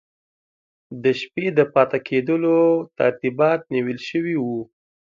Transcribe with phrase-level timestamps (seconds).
[1.03, 2.57] د شپې د پاته کېدلو
[2.99, 4.59] ترتیبات نیول سوي وو.